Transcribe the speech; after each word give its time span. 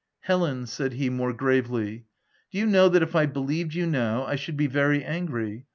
"Helen," 0.21 0.65
said 0.65 0.93
he, 0.93 1.11
more 1.11 1.31
gravely, 1.31 2.07
"do 2.51 2.57
you 2.57 2.65
know 2.65 2.89
that 2.89 3.03
if 3.03 3.15
I 3.15 3.27
believed 3.27 3.75
you 3.75 3.85
now, 3.85 4.25
I 4.25 4.35
should 4.35 4.57
be 4.57 4.65
very 4.65 5.03
angry 5.05 5.67